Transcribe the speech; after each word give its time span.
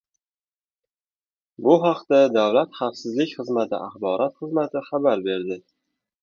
Bu 1.65 1.75
haqda 1.83 2.19
Davlat 2.37 2.71
xavfsizlik 2.79 3.35
xizmati 3.41 3.81
axborot 3.89 4.35
xizmati 4.41 4.83
xabar 4.89 5.25
berdi. 5.29 5.61